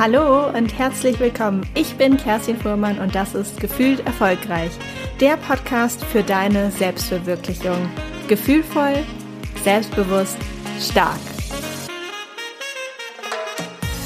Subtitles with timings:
[0.00, 1.60] Hallo und herzlich willkommen.
[1.74, 4.70] Ich bin Kerstin Fuhrmann und das ist Gefühlt Erfolgreich,
[5.20, 7.76] der Podcast für deine Selbstverwirklichung.
[8.26, 9.04] Gefühlvoll,
[9.62, 10.38] selbstbewusst,
[10.80, 11.20] stark.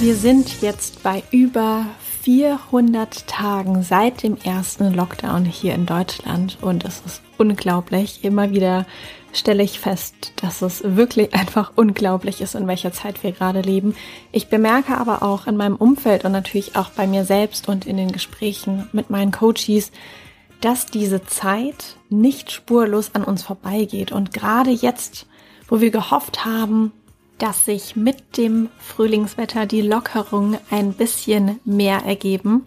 [0.01, 1.87] Wir sind jetzt bei über
[2.23, 8.25] 400 Tagen seit dem ersten Lockdown hier in Deutschland und es ist unglaublich.
[8.25, 8.85] Immer wieder
[9.37, 13.95] stelle ich fest, dass es wirklich einfach unglaublich ist, in welcher Zeit wir gerade leben.
[14.33, 17.97] Ich bemerke aber auch in meinem Umfeld und natürlich auch bei mir selbst und in
[17.97, 19.91] den Gesprächen mit meinen Coaches,
[20.61, 24.13] dass diese Zeit nicht spurlos an uns vorbeigeht.
[24.13, 25.27] Und gerade jetzt,
[25.69, 26.93] wo wir gehofft haben,
[27.39, 32.67] dass sich mit dem Frühlingswetter die Lockerungen ein bisschen mehr ergeben,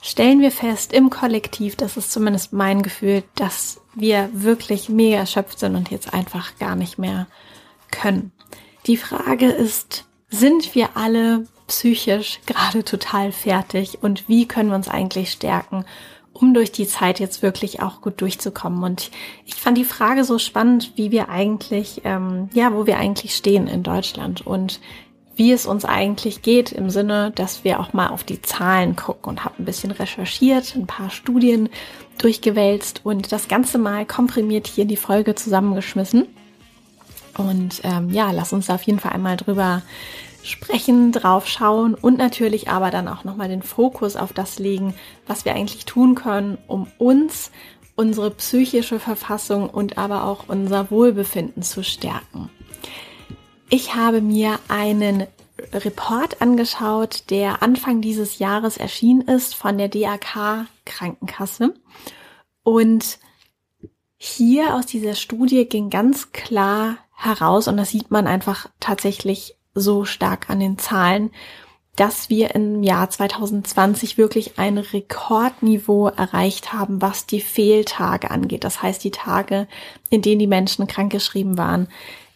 [0.00, 5.58] stellen wir fest im Kollektiv, das ist zumindest mein Gefühl, dass wir wirklich mega erschöpft
[5.58, 7.26] sind und jetzt einfach gar nicht mehr
[7.90, 8.32] können.
[8.86, 14.88] Die Frage ist, sind wir alle psychisch gerade total fertig und wie können wir uns
[14.88, 15.84] eigentlich stärken,
[16.32, 18.82] um durch die Zeit jetzt wirklich auch gut durchzukommen.
[18.82, 19.10] Und
[19.44, 23.66] ich fand die Frage so spannend, wie wir eigentlich, ähm, ja, wo wir eigentlich stehen
[23.66, 24.80] in Deutschland und
[25.36, 29.30] wie es uns eigentlich geht im Sinne, dass wir auch mal auf die Zahlen gucken
[29.30, 31.68] und habe ein bisschen recherchiert, ein paar Studien
[32.22, 36.26] durchgewälzt und das Ganze mal komprimiert hier in die Folge zusammengeschmissen.
[37.36, 39.82] Und ähm, ja, lass uns da auf jeden Fall einmal drüber
[40.42, 44.94] sprechen, drauf schauen und natürlich aber dann auch nochmal den Fokus auf das legen,
[45.26, 47.50] was wir eigentlich tun können, um uns,
[47.94, 52.50] unsere psychische Verfassung und aber auch unser Wohlbefinden zu stärken.
[53.68, 55.26] Ich habe mir einen
[55.72, 61.74] Report angeschaut, der Anfang dieses Jahres erschienen ist von der DAK Krankenkasse.
[62.62, 63.18] Und
[64.16, 70.04] hier aus dieser Studie ging ganz klar heraus, und das sieht man einfach tatsächlich so
[70.04, 71.30] stark an den Zahlen,
[71.96, 78.64] dass wir im Jahr 2020 wirklich ein Rekordniveau erreicht haben, was die Fehltage angeht.
[78.64, 79.68] Das heißt, die Tage,
[80.08, 81.88] in denen die Menschen krankgeschrieben waren.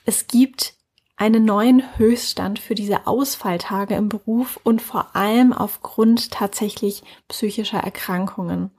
[0.05, 0.74] Es gibt
[1.17, 8.71] einen neuen Höchststand für diese Ausfalltage im Beruf und vor allem aufgrund tatsächlich psychischer Erkrankungen.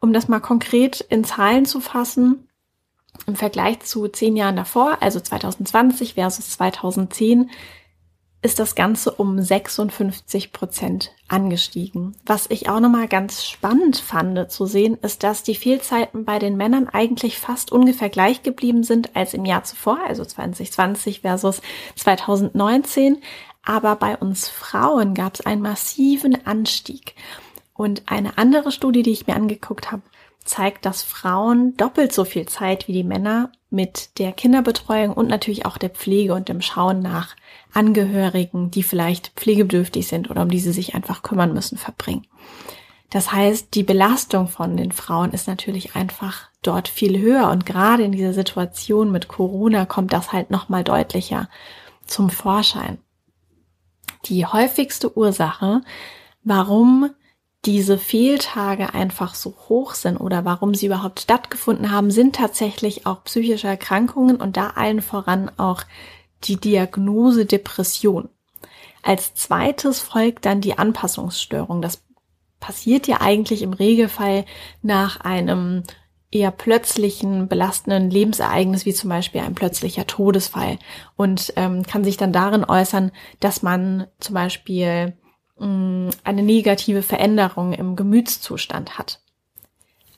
[0.00, 2.48] Um das mal konkret in Zahlen zu fassen,
[3.26, 7.50] im Vergleich zu zehn Jahren davor, also 2020 versus 2010,
[8.42, 12.16] ist das Ganze um 56 Prozent angestiegen.
[12.24, 16.56] Was ich auch nochmal ganz spannend fand zu sehen, ist, dass die Fehlzeiten bei den
[16.56, 21.60] Männern eigentlich fast ungefähr gleich geblieben sind als im Jahr zuvor, also 2020 versus
[21.96, 23.18] 2019.
[23.62, 27.14] Aber bei uns Frauen gab es einen massiven Anstieg.
[27.74, 30.02] Und eine andere Studie, die ich mir angeguckt habe,
[30.44, 35.66] zeigt, dass Frauen doppelt so viel Zeit wie die Männer mit der Kinderbetreuung und natürlich
[35.66, 37.36] auch der Pflege und dem Schauen nach
[37.72, 42.26] Angehörigen, die vielleicht pflegebedürftig sind oder um die sie sich einfach kümmern müssen, verbringen.
[43.10, 48.04] Das heißt, die Belastung von den Frauen ist natürlich einfach dort viel höher und gerade
[48.04, 51.48] in dieser Situation mit Corona kommt das halt nochmal deutlicher
[52.06, 52.98] zum Vorschein.
[54.26, 55.80] Die häufigste Ursache,
[56.44, 57.10] warum
[57.64, 63.24] diese Fehltage einfach so hoch sind oder warum sie überhaupt stattgefunden haben, sind tatsächlich auch
[63.24, 65.82] psychische Erkrankungen und da allen voran auch
[66.44, 68.28] die Diagnose Depression.
[69.02, 71.80] Als zweites folgt dann die Anpassungsstörung.
[71.82, 72.02] Das
[72.58, 74.44] passiert ja eigentlich im Regelfall
[74.82, 75.82] nach einem
[76.30, 80.78] eher plötzlichen, belastenden Lebensereignis, wie zum Beispiel ein plötzlicher Todesfall
[81.16, 85.16] und ähm, kann sich dann darin äußern, dass man zum Beispiel
[85.60, 89.20] eine negative Veränderung im Gemütszustand hat.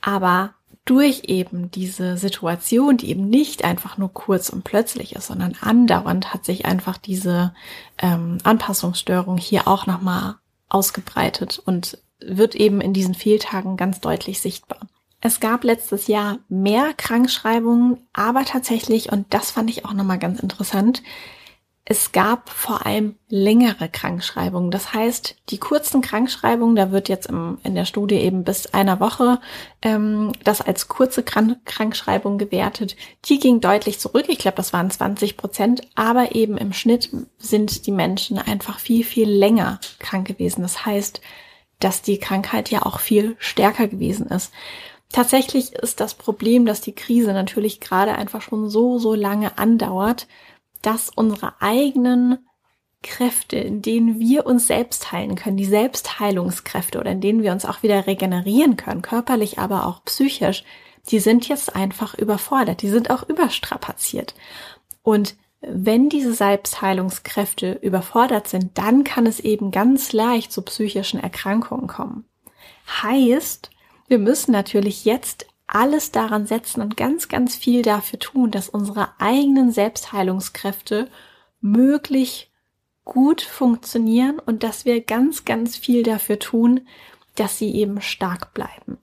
[0.00, 0.54] Aber
[0.84, 6.34] durch eben diese Situation, die eben nicht einfach nur kurz und plötzlich ist, sondern andauernd
[6.34, 7.54] hat sich einfach diese
[7.98, 10.36] ähm, Anpassungsstörung hier auch nochmal
[10.68, 14.80] ausgebreitet und wird eben in diesen Fehltagen ganz deutlich sichtbar.
[15.20, 20.40] Es gab letztes Jahr mehr Krankschreibungen, aber tatsächlich, und das fand ich auch nochmal ganz
[20.40, 21.02] interessant,
[21.84, 24.70] es gab vor allem längere Krankschreibungen.
[24.70, 29.00] Das heißt, die kurzen Krankschreibungen, da wird jetzt im, in der Studie eben bis einer
[29.00, 29.40] Woche
[29.82, 32.96] ähm, das als kurze Krank Krankschreibung gewertet.
[33.24, 34.26] Die ging deutlich zurück.
[34.28, 35.82] Ich glaube, das waren 20 Prozent.
[35.96, 40.62] Aber eben im Schnitt sind die Menschen einfach viel, viel länger krank gewesen.
[40.62, 41.20] Das heißt,
[41.80, 44.52] dass die Krankheit ja auch viel stärker gewesen ist.
[45.10, 50.26] Tatsächlich ist das Problem, dass die Krise natürlich gerade einfach schon so, so lange andauert,
[50.82, 52.38] dass unsere eigenen
[53.02, 57.64] Kräfte, in denen wir uns selbst heilen können, die Selbstheilungskräfte oder in denen wir uns
[57.64, 60.64] auch wieder regenerieren können, körperlich, aber auch psychisch,
[61.08, 64.34] die sind jetzt einfach überfordert, die sind auch überstrapaziert.
[65.02, 71.86] Und wenn diese Selbstheilungskräfte überfordert sind, dann kann es eben ganz leicht zu psychischen Erkrankungen
[71.86, 72.24] kommen.
[73.02, 73.70] Heißt,
[74.08, 79.20] wir müssen natürlich jetzt alles daran setzen und ganz, ganz viel dafür tun, dass unsere
[79.20, 81.08] eigenen Selbstheilungskräfte
[81.60, 82.50] möglich
[83.04, 86.86] gut funktionieren und dass wir ganz, ganz viel dafür tun,
[87.34, 88.98] dass sie eben stark bleiben.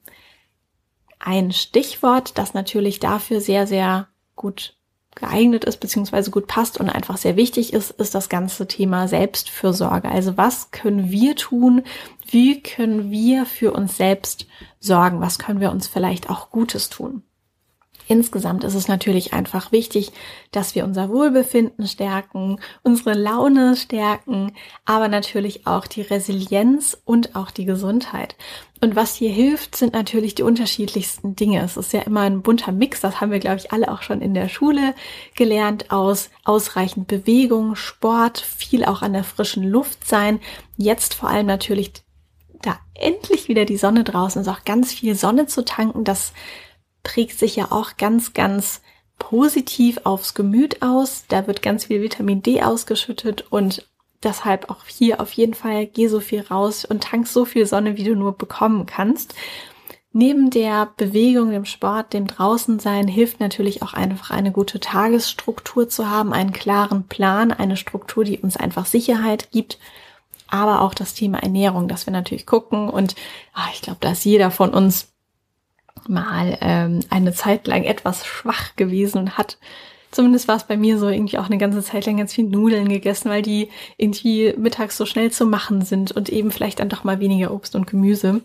[1.18, 4.76] Ein Stichwort, das natürlich dafür sehr, sehr gut
[5.14, 10.08] geeignet ist, beziehungsweise gut passt und einfach sehr wichtig ist, ist das ganze Thema Selbstfürsorge.
[10.08, 11.82] Also was können wir tun?
[12.26, 14.46] Wie können wir für uns selbst
[14.78, 15.20] sorgen?
[15.20, 17.22] Was können wir uns vielleicht auch Gutes tun?
[18.10, 20.10] Insgesamt ist es natürlich einfach wichtig,
[20.50, 24.50] dass wir unser Wohlbefinden stärken, unsere Laune stärken,
[24.84, 28.34] aber natürlich auch die Resilienz und auch die Gesundheit.
[28.80, 31.62] Und was hier hilft, sind natürlich die unterschiedlichsten Dinge.
[31.62, 34.20] Es ist ja immer ein bunter Mix, das haben wir, glaube ich, alle auch schon
[34.22, 34.92] in der Schule
[35.36, 40.40] gelernt, aus ausreichend Bewegung, Sport, viel auch an der frischen Luft sein.
[40.76, 41.92] Jetzt vor allem natürlich
[42.60, 46.32] da endlich wieder die Sonne draußen ist, auch ganz viel Sonne zu tanken, das
[47.02, 48.80] prägt sich ja auch ganz, ganz
[49.18, 51.24] positiv aufs Gemüt aus.
[51.28, 53.86] Da wird ganz viel Vitamin D ausgeschüttet und
[54.22, 57.96] deshalb auch hier auf jeden Fall geh so viel raus und tank so viel Sonne,
[57.96, 59.34] wie du nur bekommen kannst.
[60.12, 66.10] Neben der Bewegung, dem Sport, dem Draußensein hilft natürlich auch einfach eine gute Tagesstruktur zu
[66.10, 69.78] haben, einen klaren Plan, eine Struktur, die uns einfach Sicherheit gibt,
[70.48, 73.14] aber auch das Thema Ernährung, dass wir natürlich gucken und
[73.54, 75.09] ach, ich glaube, da ist jeder von uns
[76.08, 79.58] mal ähm, eine Zeit lang etwas schwach gewesen und hat
[80.10, 82.88] Zumindest war es bei mir so irgendwie auch eine ganze Zeit lang ganz viel Nudeln
[82.88, 87.04] gegessen, weil die irgendwie mittags so schnell zu machen sind und eben vielleicht dann doch
[87.04, 88.40] mal weniger Obst und Gemüse.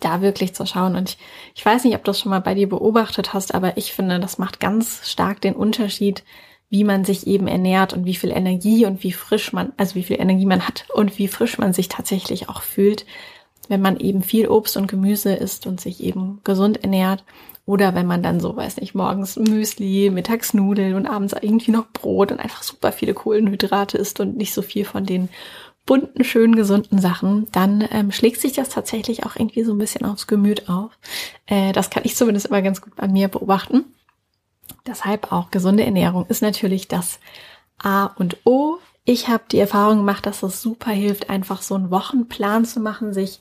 [0.00, 0.94] Da wirklich zu schauen.
[0.94, 1.18] Und ich,
[1.54, 4.20] ich weiß nicht, ob du das schon mal bei dir beobachtet hast, aber ich finde,
[4.20, 6.22] das macht ganz stark den Unterschied,
[6.70, 10.02] wie man sich eben ernährt und wie viel Energie und wie frisch man, also wie
[10.02, 13.06] viel Energie man hat und wie frisch man sich tatsächlich auch fühlt,
[13.68, 17.24] wenn man eben viel Obst und Gemüse isst und sich eben gesund ernährt.
[17.66, 21.86] Oder wenn man dann so, weiß nicht, morgens Müsli, mittags Nudeln und abends irgendwie noch
[21.92, 25.28] Brot und einfach super viele Kohlenhydrate isst und nicht so viel von den
[25.84, 30.04] bunten, schönen, gesunden Sachen, dann ähm, schlägt sich das tatsächlich auch irgendwie so ein bisschen
[30.04, 30.90] aufs Gemüt auf.
[31.46, 33.84] Äh, das kann ich zumindest immer ganz gut bei mir beobachten.
[34.86, 37.20] Deshalb auch gesunde Ernährung ist natürlich das
[37.78, 38.78] A und O
[39.08, 43.14] ich habe die Erfahrung gemacht, dass es super hilft, einfach so einen Wochenplan zu machen,
[43.14, 43.40] sich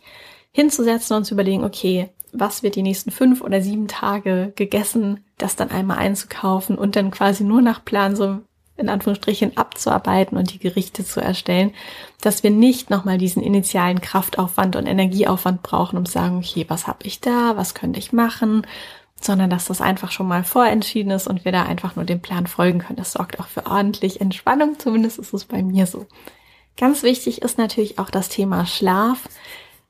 [0.53, 5.57] hinzusetzen und zu überlegen, okay, was wird die nächsten fünf oder sieben Tage gegessen, das
[5.57, 8.39] dann einmal einzukaufen und dann quasi nur nach Plan so
[8.77, 11.73] in Anführungsstrichen abzuarbeiten und die Gerichte zu erstellen,
[12.21, 16.87] dass wir nicht nochmal diesen initialen Kraftaufwand und Energieaufwand brauchen, um zu sagen, okay, was
[16.87, 18.65] habe ich da, was könnte ich machen,
[19.21, 22.47] sondern dass das einfach schon mal vorentschieden ist und wir da einfach nur dem Plan
[22.47, 22.97] folgen können.
[22.97, 26.05] Das sorgt auch für ordentlich Entspannung, zumindest ist es bei mir so.
[26.77, 29.27] Ganz wichtig ist natürlich auch das Thema Schlaf,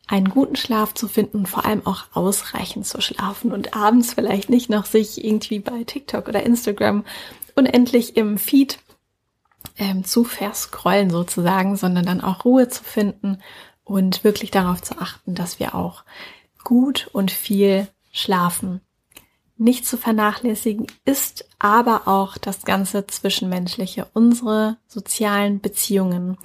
[0.08, 4.50] einen guten Schlaf zu finden und vor allem auch ausreichend zu schlafen und abends vielleicht
[4.50, 7.04] nicht noch sich irgendwie bei TikTok oder Instagram
[7.56, 8.80] unendlich im Feed
[9.78, 13.40] ähm, zu verscrollen sozusagen, sondern dann auch Ruhe zu finden
[13.84, 16.06] und wirklich darauf zu achten, dass wir auch
[16.64, 18.80] gut und viel schlafen
[19.58, 26.38] nicht zu vernachlässigen ist aber auch das ganze Zwischenmenschliche, unsere sozialen Beziehungen.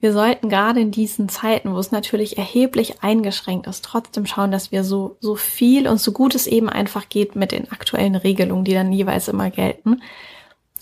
[0.00, 4.72] Wir sollten gerade in diesen Zeiten, wo es natürlich erheblich eingeschränkt ist, trotzdem schauen, dass
[4.72, 8.64] wir so, so viel und so gut es eben einfach geht mit den aktuellen Regelungen,
[8.64, 10.02] die dann jeweils immer gelten,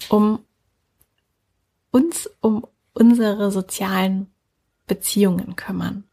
[0.09, 0.41] um
[1.93, 4.27] uns um unsere sozialen
[4.87, 6.05] Beziehungen kümmern.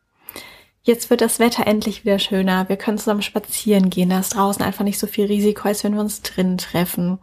[0.89, 2.67] Jetzt wird das Wetter endlich wieder schöner.
[2.67, 4.09] Wir können zusammen spazieren gehen.
[4.09, 7.19] Da ist draußen einfach nicht so viel Risiko, als wenn wir uns drinnen treffen.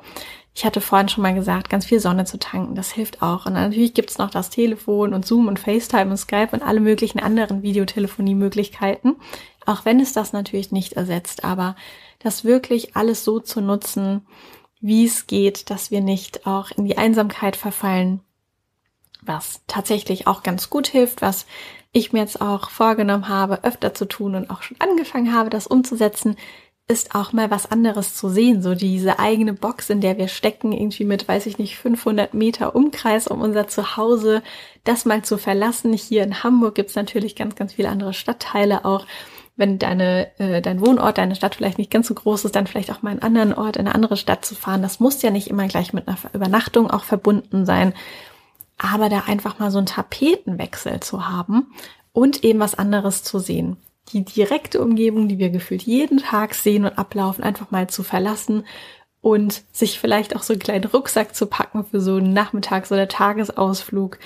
[0.54, 3.44] Ich hatte vorhin schon mal gesagt, ganz viel Sonne zu tanken, das hilft auch.
[3.44, 7.18] Und natürlich gibt's noch das Telefon und Zoom und FaceTime und Skype und alle möglichen
[7.18, 9.16] anderen Videotelefonie-Möglichkeiten.
[9.66, 11.74] Auch wenn es das natürlich nicht ersetzt, aber
[12.20, 14.28] das wirklich alles so zu nutzen,
[14.80, 18.20] wie es geht, dass wir nicht auch in die Einsamkeit verfallen,
[19.22, 21.46] was tatsächlich auch ganz gut hilft, was
[21.96, 25.66] ich mir jetzt auch vorgenommen habe, öfter zu tun und auch schon angefangen habe, das
[25.66, 26.36] umzusetzen,
[26.88, 28.62] ist auch mal was anderes zu sehen.
[28.62, 32.76] So diese eigene Box, in der wir stecken, irgendwie mit, weiß ich nicht, 500 Meter
[32.76, 34.42] Umkreis um unser Zuhause,
[34.84, 35.92] das mal zu verlassen.
[35.94, 39.06] Hier in Hamburg gibt's natürlich ganz, ganz viele andere Stadtteile auch.
[39.56, 42.92] Wenn deine, äh, dein Wohnort, deine Stadt vielleicht nicht ganz so groß ist, dann vielleicht
[42.92, 44.82] auch mal einen anderen Ort, in eine andere Stadt zu fahren.
[44.82, 47.94] Das muss ja nicht immer gleich mit einer Übernachtung auch verbunden sein
[48.78, 51.72] aber da einfach mal so einen Tapetenwechsel zu haben
[52.12, 53.76] und eben was anderes zu sehen.
[54.12, 58.64] Die direkte Umgebung, die wir gefühlt jeden Tag sehen und ablaufen, einfach mal zu verlassen
[59.20, 63.08] und sich vielleicht auch so einen kleinen Rucksack zu packen für so einen Nachmittags- oder
[63.08, 64.18] Tagesausflug.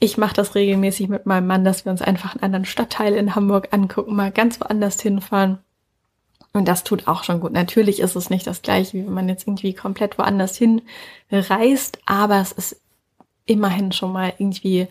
[0.00, 3.34] Ich mache das regelmäßig mit meinem Mann, dass wir uns einfach einen anderen Stadtteil in
[3.36, 5.58] Hamburg angucken, mal ganz woanders hinfahren.
[6.52, 7.52] Und das tut auch schon gut.
[7.52, 10.82] Natürlich ist es nicht das gleiche, wie wenn man jetzt irgendwie komplett woanders hin
[11.30, 12.80] reist, aber es ist
[13.46, 14.88] immerhin schon mal irgendwie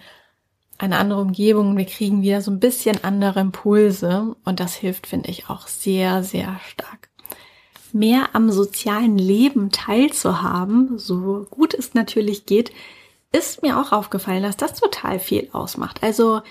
[0.77, 1.77] eine andere Umgebung.
[1.77, 6.23] Wir kriegen wieder so ein bisschen andere Impulse und das hilft, finde ich, auch sehr,
[6.23, 7.09] sehr stark.
[7.91, 12.71] Mehr am sozialen Leben teilzuhaben, so gut es natürlich geht,
[13.31, 16.01] ist mir auch aufgefallen, dass das total viel ausmacht.
[16.01, 16.41] Also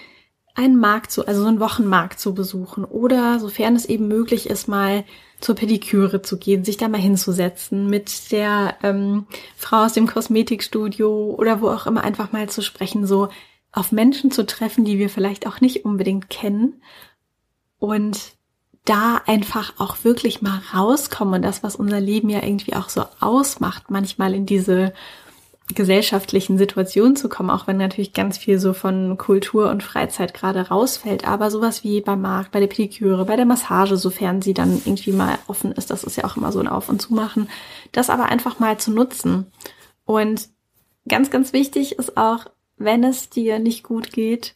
[0.58, 4.66] einen Markt zu, also so einen Wochenmarkt zu besuchen oder sofern es eben möglich ist,
[4.66, 5.04] mal
[5.38, 11.36] zur Pediküre zu gehen, sich da mal hinzusetzen, mit der ähm, Frau aus dem Kosmetikstudio
[11.38, 13.28] oder wo auch immer einfach mal zu sprechen, so
[13.70, 16.82] auf Menschen zu treffen, die wir vielleicht auch nicht unbedingt kennen
[17.78, 18.18] und
[18.84, 23.04] da einfach auch wirklich mal rauskommen und das, was unser Leben ja irgendwie auch so
[23.20, 24.92] ausmacht, manchmal in diese
[25.74, 30.68] gesellschaftlichen Situationen zu kommen, auch wenn natürlich ganz viel so von Kultur und Freizeit gerade
[30.68, 31.26] rausfällt.
[31.26, 35.12] Aber sowas wie beim Markt, bei der Pediküre, bei der Massage, sofern sie dann irgendwie
[35.12, 37.48] mal offen ist, das ist ja auch immer so ein Auf- und Zumachen,
[37.92, 39.46] das aber einfach mal zu nutzen.
[40.04, 40.48] Und
[41.06, 42.46] ganz, ganz wichtig ist auch,
[42.78, 44.54] wenn es dir nicht gut geht,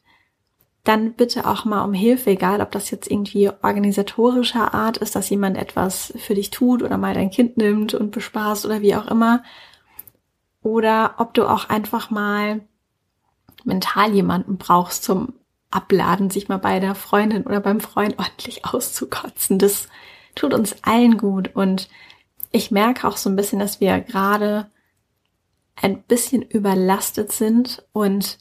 [0.84, 5.30] dann bitte auch mal um Hilfe, egal ob das jetzt irgendwie organisatorischer Art ist, dass
[5.30, 9.06] jemand etwas für dich tut oder mal dein Kind nimmt und bespaßt oder wie auch
[9.06, 9.42] immer
[10.62, 12.60] oder ob du auch einfach mal
[13.64, 15.34] mental jemanden brauchst zum
[15.70, 19.58] Abladen, sich mal bei der Freundin oder beim Freund ordentlich auszukotzen.
[19.58, 19.88] Das
[20.34, 21.88] tut uns allen gut und
[22.50, 24.70] ich merke auch so ein bisschen, dass wir gerade
[25.74, 28.38] ein bisschen überlastet sind und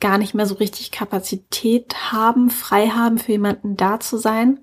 [0.00, 4.60] gar nicht mehr so richtig Kapazität haben, frei haben, für jemanden da zu sein.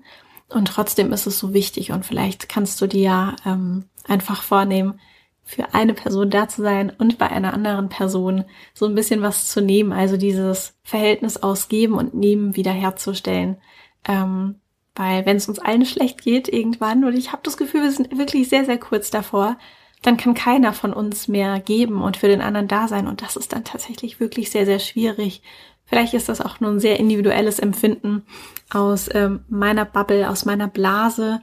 [0.48, 5.00] Und trotzdem ist es so wichtig und vielleicht kannst du dir ja ähm, einfach vornehmen,
[5.44, 9.50] für eine Person da zu sein und bei einer anderen Person so ein bisschen was
[9.50, 13.58] zu nehmen, also dieses Verhältnis aus Geben und Nehmen wiederherzustellen.
[14.06, 14.56] Ähm,
[14.94, 18.16] weil wenn es uns allen schlecht geht irgendwann, und ich habe das Gefühl, wir sind
[18.16, 19.58] wirklich sehr, sehr kurz davor,
[20.02, 23.06] dann kann keiner von uns mehr geben und für den anderen da sein.
[23.06, 25.42] Und das ist dann tatsächlich wirklich sehr, sehr schwierig.
[25.86, 28.24] Vielleicht ist das auch nur ein sehr individuelles Empfinden
[28.70, 31.40] aus ähm, meiner Bubble, aus meiner Blase,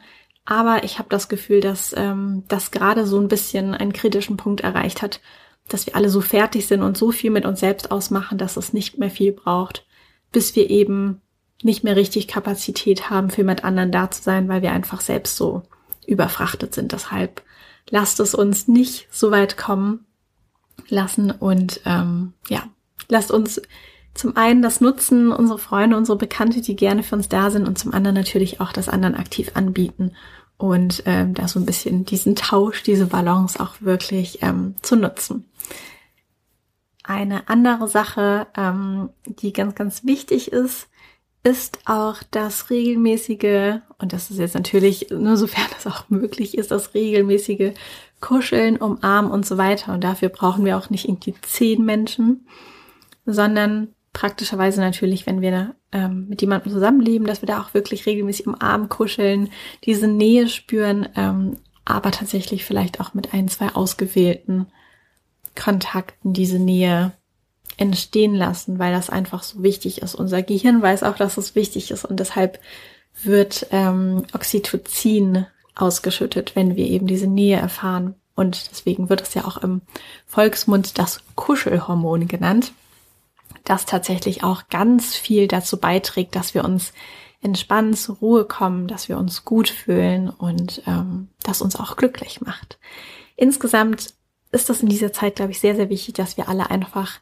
[0.52, 4.60] aber ich habe das Gefühl, dass ähm, das gerade so ein bisschen einen kritischen Punkt
[4.60, 5.22] erreicht hat,
[5.70, 8.74] dass wir alle so fertig sind und so viel mit uns selbst ausmachen, dass es
[8.74, 9.86] nicht mehr viel braucht,
[10.34, 11.22] bis wir eben
[11.64, 15.38] nicht mehr richtig Kapazität haben, für mit anderen da zu sein, weil wir einfach selbst
[15.38, 15.64] so
[16.06, 16.92] überfrachtet sind.
[16.92, 17.44] Deshalb
[17.90, 20.06] lasst es uns nicht so weit kommen
[20.90, 22.64] lassen und ähm, ja,
[23.08, 23.62] lasst uns
[24.14, 27.80] zum einen das nutzen, unsere Freunde, unsere Bekannte, die gerne für uns da sind und
[27.80, 30.12] zum anderen natürlich auch das anderen aktiv anbieten
[30.62, 35.46] und ähm, da so ein bisschen diesen Tausch, diese Balance auch wirklich ähm, zu nutzen.
[37.04, 40.88] Eine andere Sache, ähm, die ganz, ganz wichtig ist,
[41.44, 46.70] ist auch das regelmäßige, und das ist jetzt natürlich nur sofern es auch möglich ist,
[46.70, 47.74] das regelmäßige
[48.20, 49.94] Kuscheln, Umarmen und so weiter.
[49.94, 52.46] Und dafür brauchen wir auch nicht irgendwie zehn Menschen,
[53.26, 58.46] sondern praktischerweise natürlich, wenn wir ähm, mit jemandem zusammenleben, dass wir da auch wirklich regelmäßig
[58.46, 59.50] im Arm kuscheln,
[59.86, 64.68] diese Nähe spüren, ähm, aber tatsächlich vielleicht auch mit ein, zwei ausgewählten
[65.56, 67.14] Kontakten diese Nähe
[67.78, 70.16] entstehen lassen, weil das einfach so wichtig ist.
[70.16, 72.60] Unser Gehirn weiß auch, dass es wichtig ist und deshalb
[73.24, 78.16] wird ähm, Oxytocin ausgeschüttet, wenn wir eben diese Nähe erfahren.
[78.36, 79.82] Und deswegen wird es ja auch im
[80.26, 82.74] Volksmund das Kuschelhormon genannt
[83.64, 86.94] das tatsächlich auch ganz viel dazu beiträgt, dass wir uns
[87.42, 92.42] entspannen, zur Ruhe kommen, dass wir uns gut fühlen und ähm, das uns auch glücklich
[92.42, 92.78] macht.
[93.36, 94.14] Insgesamt
[94.52, 97.20] ist das in dieser Zeit, glaube ich, sehr, sehr wichtig, dass wir alle einfach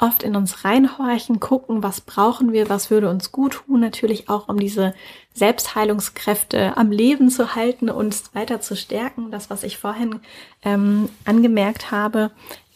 [0.00, 4.48] oft in uns reinhorchen, gucken, was brauchen wir, was würde uns gut tun, natürlich auch,
[4.48, 4.92] um diese
[5.34, 9.30] Selbstheilungskräfte am Leben zu halten und weiter zu stärken.
[9.30, 10.20] Das, was ich vorhin
[10.62, 12.32] ähm, angemerkt habe,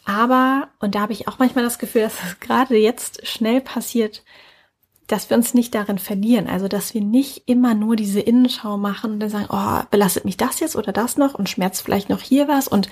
[0.09, 4.25] aber, und da habe ich auch manchmal das Gefühl, dass es gerade jetzt schnell passiert,
[5.07, 6.49] dass wir uns nicht darin verlieren.
[6.49, 10.39] Also, dass wir nicht immer nur diese Innenschau machen und dann sagen, oh, belastet mich
[10.39, 12.89] das jetzt oder das noch und schmerzt vielleicht noch hier was und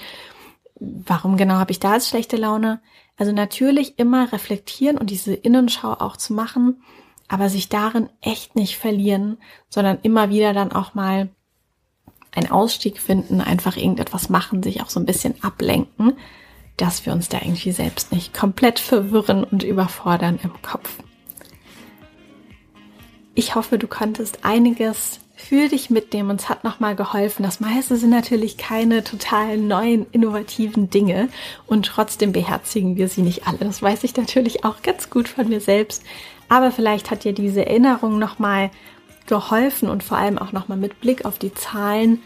[0.79, 2.83] warum genau habe ich da jetzt schlechte Laune?
[3.17, 6.83] Also natürlich immer reflektieren und diese Innenschau auch zu machen,
[7.29, 9.39] aber sich darin echt nicht verlieren,
[9.71, 11.31] sondern immer wieder dann auch mal
[12.35, 16.13] einen Ausstieg finden, einfach irgendetwas machen, sich auch so ein bisschen ablenken
[16.77, 20.91] dass wir uns da irgendwie selbst nicht komplett verwirren und überfordern im Kopf.
[23.35, 26.31] Ich hoffe, du konntest einiges für dich mitnehmen.
[26.31, 27.43] Uns hat nochmal geholfen.
[27.43, 31.29] Das meiste sind natürlich keine total neuen, innovativen Dinge
[31.67, 33.59] und trotzdem beherzigen wir sie nicht alle.
[33.59, 36.03] Das weiß ich natürlich auch ganz gut von mir selbst.
[36.49, 38.71] Aber vielleicht hat dir diese Erinnerung nochmal
[39.27, 42.23] geholfen und vor allem auch nochmal mit Blick auf die Zahlen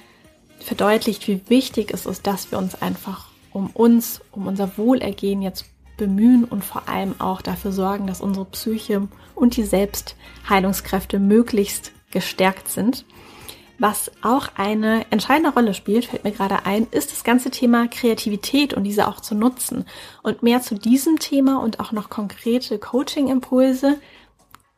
[0.60, 5.64] verdeutlicht, wie wichtig es ist, dass wir uns einfach um uns, um unser Wohlergehen jetzt
[5.96, 12.68] bemühen und vor allem auch dafür sorgen, dass unsere Psyche und die Selbstheilungskräfte möglichst gestärkt
[12.68, 13.04] sind.
[13.78, 18.74] Was auch eine entscheidende Rolle spielt, fällt mir gerade ein, ist das ganze Thema Kreativität
[18.74, 19.86] und diese auch zu nutzen.
[20.22, 23.98] Und mehr zu diesem Thema und auch noch konkrete Coaching-Impulse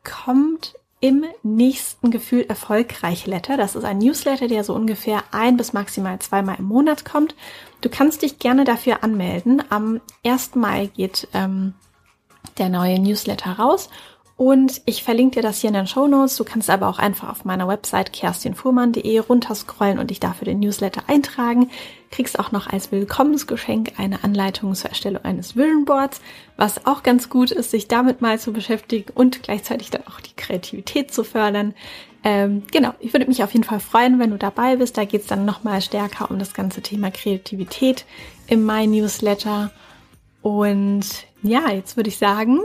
[0.05, 3.57] kommt im nächsten Gefühl erfolgreich Letter.
[3.57, 7.35] Das ist ein Newsletter, der so ungefähr ein bis maximal zweimal im Monat kommt.
[7.83, 9.61] Du kannst dich gerne dafür anmelden.
[9.69, 10.55] Am 1.
[10.55, 11.73] Mai geht ähm,
[12.57, 13.89] der neue Newsletter raus
[14.37, 16.37] und ich verlinke dir das hier in den Show Notes.
[16.37, 21.03] Du kannst aber auch einfach auf meiner Website kerstinfuhrmann.de runterscrollen und dich dafür den Newsletter
[21.07, 21.69] eintragen.
[22.09, 26.21] Kriegst auch noch als Willkommensgeschenk eine Anleitung zur Erstellung eines Vision Boards,
[26.55, 30.35] was auch ganz gut ist, sich damit mal zu beschäftigen und gleichzeitig dann auch die
[30.37, 31.73] Kreativität zu fördern.
[32.23, 34.97] Ähm, genau, ich würde mich auf jeden Fall freuen, wenn du dabei bist.
[34.97, 38.05] Da geht es dann nochmal stärker um das ganze Thema Kreativität
[38.47, 39.71] im My Newsletter.
[40.41, 41.05] Und
[41.41, 42.59] ja, jetzt würde ich sagen,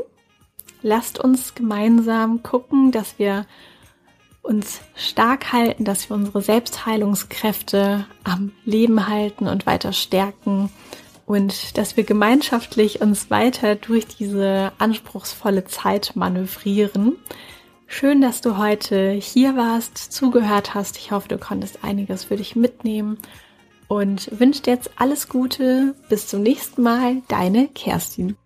[0.83, 3.47] lasst uns gemeinsam gucken, dass wir
[4.43, 10.71] uns stark halten, dass wir unsere Selbstheilungskräfte am Leben halten und weiter stärken
[11.27, 17.17] und dass wir gemeinschaftlich uns weiter durch diese anspruchsvolle Zeit manövrieren.
[17.91, 20.99] Schön, dass du heute hier warst, zugehört hast.
[20.99, 23.19] Ich hoffe, du konntest einiges für dich mitnehmen
[23.89, 25.95] und wünsche dir jetzt alles Gute.
[26.11, 28.37] Bis zum nächsten Mal, deine Kerstin.